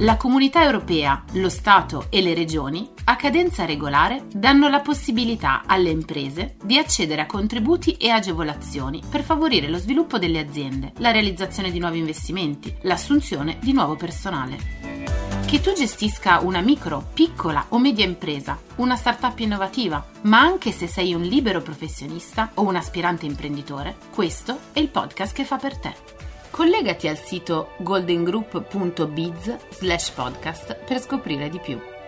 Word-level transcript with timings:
La 0.00 0.16
comunità 0.16 0.64
europea, 0.64 1.24
lo 1.32 1.50
Stato 1.50 2.06
e 2.08 2.22
le 2.22 2.32
regioni, 2.32 2.88
a 3.04 3.16
cadenza 3.16 3.66
regolare, 3.66 4.24
danno 4.32 4.70
la 4.70 4.80
possibilità 4.80 5.64
alle 5.66 5.90
imprese 5.90 6.56
di 6.64 6.78
accedere 6.78 7.20
a 7.20 7.26
contributi 7.26 7.92
e 7.92 8.08
agevolazioni 8.08 9.02
per 9.06 9.22
favorire 9.22 9.68
lo 9.68 9.76
sviluppo 9.76 10.18
delle 10.18 10.38
aziende, 10.38 10.92
la 11.00 11.10
realizzazione 11.10 11.70
di 11.70 11.78
nuovi 11.78 11.98
investimenti, 11.98 12.74
l'assunzione 12.84 13.58
di 13.60 13.74
nuovo 13.74 13.94
personale. 13.94 14.78
Che 15.44 15.60
tu 15.60 15.74
gestisca 15.74 16.38
una 16.38 16.62
micro, 16.62 17.10
piccola 17.12 17.66
o 17.68 17.78
media 17.78 18.06
impresa, 18.06 18.58
una 18.76 18.96
startup 18.96 19.38
innovativa, 19.40 20.02
ma 20.22 20.40
anche 20.40 20.72
se 20.72 20.86
sei 20.86 21.12
un 21.12 21.20
libero 21.20 21.60
professionista 21.60 22.52
o 22.54 22.62
un 22.62 22.76
aspirante 22.76 23.26
imprenditore, 23.26 23.96
questo 24.14 24.60
è 24.72 24.80
il 24.80 24.88
podcast 24.88 25.34
che 25.34 25.44
fa 25.44 25.58
per 25.58 25.76
te. 25.76 26.19
Collegati 26.50 27.06
al 27.06 27.16
sito 27.16 27.70
goldengroup.biz 27.78 29.56
slash 29.70 30.12
podcast 30.12 30.74
per 30.84 31.00
scoprire 31.00 31.48
di 31.48 31.60
più. 31.60 31.99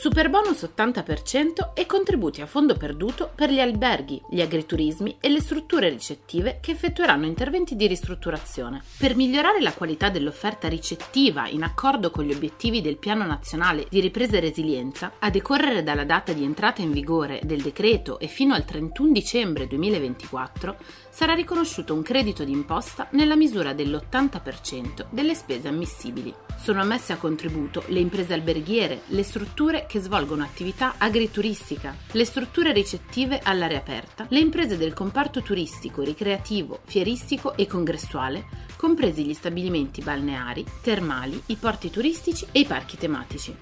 Superbonus 0.00 0.62
80% 0.76 1.72
e 1.74 1.84
contributi 1.84 2.40
a 2.40 2.46
fondo 2.46 2.76
perduto 2.76 3.32
per 3.34 3.50
gli 3.50 3.58
alberghi, 3.58 4.22
gli 4.30 4.40
agriturismi 4.40 5.16
e 5.18 5.28
le 5.28 5.40
strutture 5.40 5.88
ricettive 5.88 6.58
che 6.60 6.70
effettueranno 6.70 7.26
interventi 7.26 7.74
di 7.74 7.88
ristrutturazione. 7.88 8.80
Per 8.96 9.16
migliorare 9.16 9.60
la 9.60 9.72
qualità 9.72 10.08
dell'offerta 10.08 10.68
ricettiva 10.68 11.48
in 11.48 11.64
accordo 11.64 12.12
con 12.12 12.22
gli 12.22 12.32
obiettivi 12.32 12.80
del 12.80 12.98
Piano 12.98 13.26
Nazionale 13.26 13.86
di 13.90 13.98
Ripresa 13.98 14.36
e 14.36 14.40
Resilienza, 14.40 15.14
a 15.18 15.30
decorrere 15.30 15.82
dalla 15.82 16.04
data 16.04 16.32
di 16.32 16.44
entrata 16.44 16.80
in 16.80 16.92
vigore 16.92 17.40
del 17.42 17.60
decreto 17.60 18.20
e 18.20 18.28
fino 18.28 18.54
al 18.54 18.64
31 18.64 19.10
dicembre 19.10 19.66
2024, 19.66 20.76
sarà 21.10 21.34
riconosciuto 21.34 21.92
un 21.92 22.02
credito 22.02 22.44
d'imposta 22.44 23.08
nella 23.10 23.34
misura 23.34 23.72
dell'80% 23.72 25.06
delle 25.10 25.34
spese 25.34 25.66
ammissibili. 25.66 26.32
Sono 26.56 26.82
ammesse 26.82 27.12
a 27.12 27.16
contributo 27.16 27.82
le 27.88 27.98
imprese 27.98 28.34
alberghiere, 28.34 29.02
le 29.06 29.24
strutture 29.24 29.86
che 29.88 29.98
svolgono 29.98 30.44
attività 30.44 30.94
agrituristica, 30.98 31.96
le 32.12 32.24
strutture 32.24 32.72
ricettive 32.72 33.40
all'aria 33.42 33.78
aperta, 33.78 34.26
le 34.28 34.38
imprese 34.38 34.76
del 34.76 34.92
comparto 34.92 35.42
turistico, 35.42 36.02
ricreativo, 36.02 36.80
fieristico 36.84 37.56
e 37.56 37.66
congressuale, 37.66 38.44
compresi 38.76 39.24
gli 39.24 39.34
stabilimenti 39.34 40.02
balneari, 40.02 40.64
termali, 40.82 41.42
i 41.46 41.56
porti 41.56 41.90
turistici 41.90 42.46
e 42.52 42.60
i 42.60 42.66
parchi 42.66 42.96
tematici. 42.96 43.56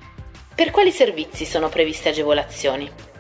Per 0.55 0.71
quali 0.71 0.91
servizi 0.91 1.47
sono 1.47 1.69
previste 1.69 2.11
agevolazioni? 2.11 3.16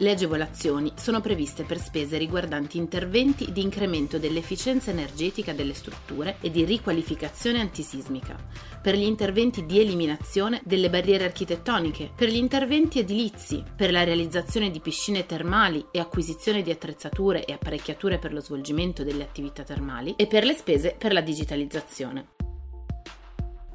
Le 0.00 0.12
agevolazioni 0.12 0.94
sono 0.96 1.20
previste 1.20 1.64
per 1.64 1.78
spese 1.78 2.16
riguardanti 2.16 2.78
interventi 2.78 3.52
di 3.52 3.60
incremento 3.60 4.18
dell'efficienza 4.18 4.90
energetica 4.90 5.52
delle 5.52 5.74
strutture 5.74 6.38
e 6.40 6.50
di 6.50 6.64
riqualificazione 6.64 7.60
antisismica, 7.60 8.34
per 8.80 8.94
gli 8.94 9.02
interventi 9.02 9.66
di 9.66 9.78
eliminazione 9.78 10.62
delle 10.64 10.88
barriere 10.88 11.24
architettoniche, 11.24 12.12
per 12.16 12.30
gli 12.30 12.36
interventi 12.36 13.00
edilizi, 13.00 13.62
per 13.76 13.92
la 13.92 14.02
realizzazione 14.02 14.70
di 14.70 14.80
piscine 14.80 15.26
termali 15.26 15.84
e 15.90 16.00
acquisizione 16.00 16.62
di 16.62 16.70
attrezzature 16.70 17.44
e 17.44 17.52
apparecchiature 17.52 18.18
per 18.18 18.32
lo 18.32 18.40
svolgimento 18.40 19.04
delle 19.04 19.24
attività 19.24 19.64
termali 19.64 20.14
e 20.16 20.26
per 20.26 20.44
le 20.44 20.54
spese 20.54 20.94
per 20.96 21.12
la 21.12 21.20
digitalizzazione 21.20 22.39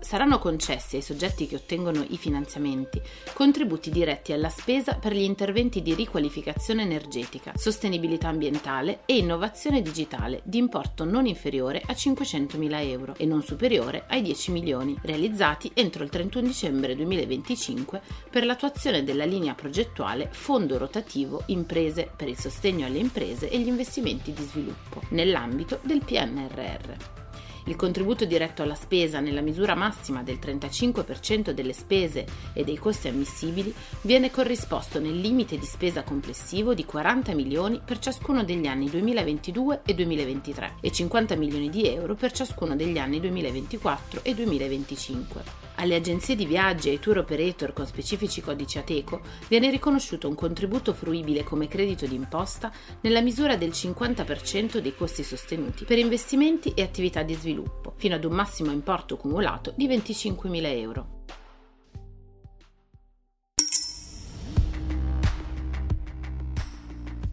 saranno 0.05 0.37
concessi 0.37 0.97
ai 0.97 1.01
soggetti 1.01 1.47
che 1.47 1.55
ottengono 1.55 2.05
i 2.09 2.17
finanziamenti 2.17 3.01
contributi 3.33 3.89
diretti 3.89 4.33
alla 4.33 4.49
spesa 4.49 4.93
per 4.93 5.13
gli 5.13 5.23
interventi 5.23 5.81
di 5.81 5.95
riqualificazione 5.95 6.83
energetica, 6.83 7.53
sostenibilità 7.55 8.27
ambientale 8.27 8.99
e 9.07 9.17
innovazione 9.17 9.81
digitale 9.81 10.41
di 10.43 10.59
importo 10.59 11.05
non 11.05 11.25
inferiore 11.25 11.81
a 11.83 11.93
500.000 11.93 12.87
euro 12.87 13.15
e 13.17 13.25
non 13.25 13.41
superiore 13.41 14.05
ai 14.07 14.21
10 14.21 14.51
milioni, 14.51 14.95
realizzati 15.01 15.71
entro 15.73 16.03
il 16.03 16.11
31 16.11 16.45
dicembre 16.45 16.95
2025 16.95 18.01
per 18.29 18.45
l'attuazione 18.45 19.03
della 19.03 19.25
linea 19.25 19.55
progettuale 19.55 20.29
Fondo 20.31 20.77
rotativo 20.77 21.41
Imprese 21.47 22.11
per 22.15 22.27
il 22.27 22.37
sostegno 22.37 22.85
alle 22.85 22.99
imprese 22.99 23.49
e 23.49 23.59
gli 23.59 23.67
investimenti 23.67 24.33
di 24.33 24.43
sviluppo 24.43 25.01
nell'ambito 25.09 25.79
del 25.81 26.03
PNRR. 26.05 27.24
Il 27.67 27.75
contributo 27.75 28.25
diretto 28.25 28.61
alla 28.61 28.75
spesa 28.75 29.19
nella 29.19 29.41
misura 29.41 29.73
massima 29.73 30.21
del 30.21 30.37
35% 30.39 31.49
delle 31.49 31.73
spese 31.73 32.25
e 32.53 32.63
dei 32.63 32.77
costi 32.77 33.07
ammissibili 33.07 33.73
viene 34.01 34.29
corrisposto 34.29 34.99
nel 34.99 35.19
limite 35.19 35.57
di 35.57 35.65
spesa 35.65 36.03
complessivo 36.03 36.75
di 36.75 36.85
40 36.85 37.33
milioni 37.33 37.81
per 37.83 37.97
ciascuno 37.97 38.43
degli 38.43 38.67
anni 38.67 38.87
2022 38.89 39.81
e 39.83 39.93
2023 39.95 40.75
e 40.79 40.91
50 40.91 41.35
milioni 41.35 41.69
di 41.69 41.87
euro 41.87 42.13
per 42.13 42.31
ciascuno 42.31 42.75
degli 42.75 42.99
anni 42.99 43.19
2024 43.19 44.19
e 44.21 44.35
2025. 44.35 45.64
Alle 45.77 45.95
agenzie 45.95 46.35
di 46.35 46.45
viaggi 46.45 46.87
e 46.87 46.91
ai 46.91 46.99
tour 46.99 47.17
operator 47.17 47.73
con 47.73 47.85
specifici 47.85 48.41
codici 48.41 48.77
ATECO 48.77 49.19
viene 49.49 49.69
riconosciuto 49.69 50.29
un 50.29 50.35
contributo 50.35 50.93
fruibile 50.93 51.43
come 51.43 51.67
credito 51.67 52.05
d'imposta 52.05 52.71
nella 53.01 53.21
misura 53.21 53.57
del 53.57 53.69
50% 53.69 54.77
dei 54.77 54.95
costi 54.95 55.23
sostenuti 55.23 55.83
per 55.83 55.97
investimenti 55.97 56.73
e 56.73 56.81
attività 56.81 57.23
di 57.23 57.33
sviluppo, 57.33 57.93
fino 57.97 58.15
ad 58.15 58.23
un 58.23 58.33
massimo 58.33 58.71
importo 58.71 59.17
cumulato 59.17 59.73
di 59.75 59.87
25.000 59.87 60.65
euro. 60.65 61.23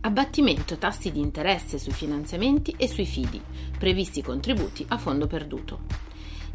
Abbattimento 0.05 0.79
tassi 0.79 1.13
di 1.13 1.21
interesse 1.21 1.79
sui 1.79 1.93
finanziamenti 1.93 2.75
e 2.77 2.89
sui 2.89 3.07
fidi, 3.07 3.41
previsti 3.79 4.21
contributi 4.21 4.85
a 4.89 4.99
fondo 4.99 5.29
perduto. 5.29 6.02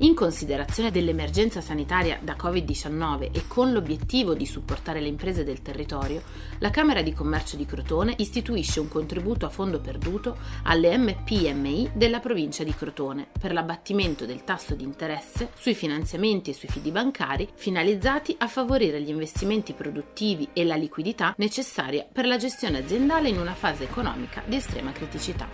In 0.02 0.14
considerazione 0.14 0.92
dell'emergenza 0.92 1.60
sanitaria 1.60 2.20
da 2.22 2.36
Covid-19 2.36 3.32
e 3.32 3.48
con 3.48 3.72
l'obiettivo 3.72 4.36
di 4.36 4.46
supportare 4.46 5.02
le 5.02 5.08
imprese 5.08 5.44
del 5.44 5.64
territorio, 5.64 6.22
la 6.60 6.70
Camera 6.70 7.02
di 7.02 7.14
Commercio 7.14 7.56
di 7.56 7.66
Crotone 7.66 8.14
istituisce 8.18 8.80
un 8.80 8.90
contributo 8.90 9.48
a 9.48 9.50
fondo 9.50 9.80
perduto 9.80 10.38
alle 10.66 10.96
MPMI 10.96 11.94
della 11.96 12.20
provincia 12.20 12.64
di 12.64 12.76
Crotone 12.76 13.26
per 13.40 13.54
l'abbattimento 13.54 14.28
del 14.28 14.44
tasso 14.44 14.76
di 14.76 14.84
interesse 14.84 15.50
sui 15.56 15.74
finanziamenti 15.74 16.52
e 16.52 16.54
sui 16.54 16.68
fidi 16.68 16.92
bancari 16.92 17.50
finalizzati 17.56 18.36
a 18.38 18.48
favorire 18.48 19.02
gli 19.02 19.10
investimenti 19.10 19.74
produttivi 19.74 20.50
e 20.54 20.64
la 20.64 20.76
liquidità 20.76 21.34
necessaria 21.38 22.06
per 22.12 22.28
la 22.28 22.38
gestione 22.38 22.78
aziendale 22.78 23.30
in 23.30 23.40
una 23.40 23.56
fase 23.56 23.86
economica 23.86 24.44
di 24.46 24.58
estrema 24.58 24.92
criticità. 24.92 25.50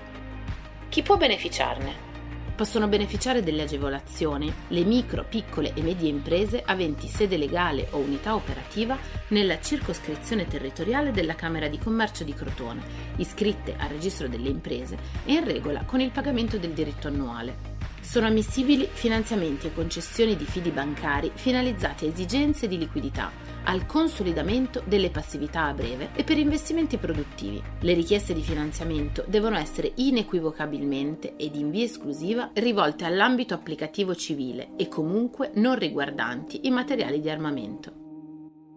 Chi 0.89 1.01
può 1.01 1.15
beneficiarne? 1.15 2.12
Possono 2.55 2.87
beneficiare 2.87 3.41
delle 3.41 3.63
agevolazioni 3.63 4.53
le 4.67 4.83
micro, 4.83 5.25
piccole 5.27 5.73
e 5.73 5.81
medie 5.81 6.09
imprese 6.09 6.61
aventi 6.63 7.07
sede 7.07 7.35
legale 7.35 7.87
o 7.91 7.97
unità 7.97 8.35
operativa 8.35 8.95
nella 9.29 9.59
circoscrizione 9.59 10.47
territoriale 10.47 11.11
della 11.11 11.33
Camera 11.33 11.67
di 11.67 11.79
Commercio 11.79 12.23
di 12.23 12.33
Crotone, 12.33 12.83
iscritte 13.17 13.75
al 13.75 13.89
registro 13.89 14.27
delle 14.27 14.49
imprese 14.49 14.97
e 15.25 15.33
in 15.33 15.45
regola 15.45 15.83
con 15.83 15.99
il 15.99 16.11
pagamento 16.11 16.57
del 16.57 16.73
diritto 16.73 17.07
annuale. 17.07 17.72
Sono 18.03 18.27
ammissibili 18.27 18.87
finanziamenti 18.91 19.67
e 19.67 19.73
concessioni 19.73 20.35
di 20.35 20.43
fidi 20.43 20.71
bancari 20.71 21.31
finalizzati 21.33 22.05
a 22.05 22.09
esigenze 22.09 22.67
di 22.67 22.77
liquidità, 22.77 23.31
al 23.63 23.85
consolidamento 23.85 24.83
delle 24.85 25.09
passività 25.09 25.63
a 25.63 25.73
breve 25.73 26.09
e 26.13 26.25
per 26.25 26.37
investimenti 26.37 26.97
produttivi. 26.97 27.63
Le 27.79 27.93
richieste 27.93 28.33
di 28.33 28.41
finanziamento 28.41 29.23
devono 29.25 29.57
essere 29.57 29.93
inequivocabilmente 29.95 31.35
ed 31.37 31.55
in 31.55 31.71
via 31.71 31.85
esclusiva 31.85 32.51
rivolte 32.53 33.05
all'ambito 33.05 33.53
applicativo 33.53 34.13
civile 34.13 34.71
e 34.75 34.89
comunque 34.89 35.51
non 35.55 35.79
riguardanti 35.79 36.67
i 36.67 36.71
materiali 36.71 37.21
di 37.21 37.29
armamento. 37.29 37.93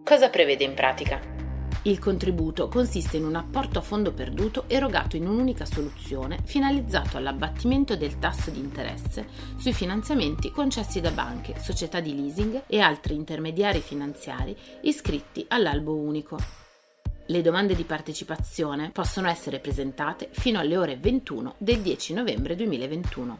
Cosa 0.05 0.29
prevede 0.29 0.63
in 0.63 0.73
pratica? 0.73 1.36
Il 1.87 1.99
contributo 1.99 2.67
consiste 2.67 3.15
in 3.15 3.23
un 3.23 3.35
apporto 3.35 3.79
a 3.79 3.81
fondo 3.81 4.11
perduto 4.11 4.65
erogato 4.67 5.15
in 5.15 5.25
un'unica 5.25 5.63
soluzione 5.63 6.39
finalizzato 6.43 7.15
all'abbattimento 7.15 7.95
del 7.95 8.19
tasso 8.19 8.51
di 8.51 8.59
interesse 8.59 9.25
sui 9.55 9.71
finanziamenti 9.71 10.51
concessi 10.51 10.99
da 10.99 11.11
banche, 11.11 11.57
società 11.61 12.01
di 12.01 12.13
leasing 12.13 12.63
e 12.67 12.81
altri 12.81 13.15
intermediari 13.15 13.79
finanziari 13.79 14.53
iscritti 14.81 15.45
all'albo 15.47 15.95
unico. 15.95 16.37
Le 17.27 17.41
domande 17.41 17.73
di 17.73 17.85
partecipazione 17.85 18.91
possono 18.91 19.29
essere 19.29 19.59
presentate 19.59 20.27
fino 20.31 20.59
alle 20.59 20.75
ore 20.75 20.97
21 20.97 21.55
del 21.57 21.79
10 21.79 22.13
novembre 22.15 22.55
2021. 22.57 23.39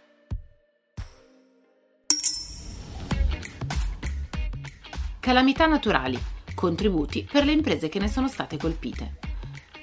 Calamità 5.19 5.65
naturali 5.65 6.35
contributi 6.57 7.27
per 7.31 7.45
le 7.45 7.51
imprese 7.51 7.87
che 7.87 7.99
ne 7.99 8.07
sono 8.07 8.27
state 8.27 8.57
colpite. 8.57 9.35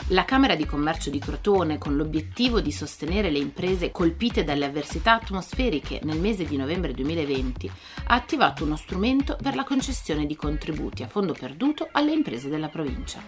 La 0.09 0.25
Camera 0.25 0.56
di 0.56 0.67
Commercio 0.67 1.09
di 1.09 1.21
Crotone, 1.21 1.79
con 1.79 1.94
l'obiettivo 1.94 2.61
di 2.61 2.73
sostenere 2.73 3.31
le 3.31 3.38
imprese 3.38 3.93
colpite 3.93 4.43
dalle 4.43 4.65
avversità 4.65 5.12
atmosferiche 5.12 6.00
nel 6.03 6.19
mese 6.19 6.44
di 6.44 6.56
novembre 6.56 6.93
2020, 6.93 7.71
ha 8.06 8.15
attivato 8.15 8.65
uno 8.65 8.75
strumento 8.75 9.38
per 9.41 9.55
la 9.55 9.62
concessione 9.62 10.26
di 10.26 10.35
contributi 10.35 11.05
a 11.05 11.09
fondo 11.09 11.32
perduto 11.32 11.88
alle 11.93 12.12
imprese 12.12 12.49
della 12.49 12.69
provincia. 12.69 13.23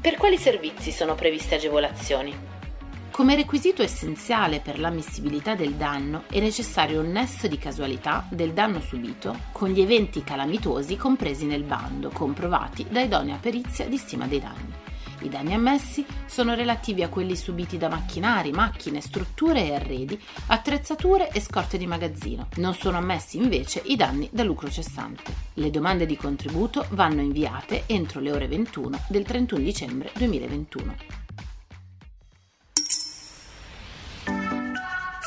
Per 0.00 0.16
quali 0.16 0.36
servizi 0.36 0.90
sono 0.90 1.14
previste 1.14 1.54
agevolazioni? 1.54 2.61
Come 3.12 3.34
requisito 3.34 3.82
essenziale 3.82 4.60
per 4.60 4.78
l'ammissibilità 4.78 5.54
del 5.54 5.74
danno 5.74 6.24
è 6.30 6.40
necessario 6.40 7.02
un 7.02 7.10
nesso 7.10 7.46
di 7.46 7.58
casualità 7.58 8.26
del 8.30 8.54
danno 8.54 8.80
subito 8.80 9.36
con 9.52 9.68
gli 9.68 9.82
eventi 9.82 10.24
calamitosi 10.24 10.96
compresi 10.96 11.44
nel 11.44 11.62
bando, 11.62 12.08
comprovati 12.08 12.86
da 12.88 13.02
idonea 13.02 13.36
perizia 13.36 13.86
di 13.86 13.98
stima 13.98 14.26
dei 14.26 14.40
danni. 14.40 14.72
I 15.20 15.28
danni 15.28 15.52
ammessi 15.52 16.06
sono 16.24 16.54
relativi 16.54 17.02
a 17.02 17.10
quelli 17.10 17.36
subiti 17.36 17.76
da 17.76 17.90
macchinari, 17.90 18.50
macchine, 18.50 19.02
strutture 19.02 19.66
e 19.66 19.74
arredi, 19.74 20.18
attrezzature 20.46 21.30
e 21.32 21.40
scorte 21.40 21.76
di 21.76 21.86
magazzino. 21.86 22.48
Non 22.56 22.72
sono 22.72 22.96
ammessi 22.96 23.36
invece 23.36 23.82
i 23.84 23.94
danni 23.94 24.30
da 24.32 24.42
lucro 24.42 24.70
cessante. 24.70 25.34
Le 25.54 25.70
domande 25.70 26.06
di 26.06 26.16
contributo 26.16 26.86
vanno 26.92 27.20
inviate 27.20 27.84
entro 27.86 28.20
le 28.20 28.32
ore 28.32 28.48
21 28.48 29.04
del 29.08 29.22
31 29.22 29.62
dicembre 29.62 30.10
2021. 30.16 31.21